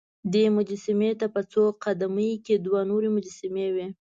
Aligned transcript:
دې 0.33 0.45
مجسمې 0.57 1.11
ته 1.19 1.27
په 1.35 1.41
څو 1.51 1.63
قد 1.83 1.99
مې 2.15 2.29
کې 2.45 2.55
دوه 2.65 2.81
نورې 2.89 3.09
مجسمې 3.17 3.67
وې. 3.75 3.87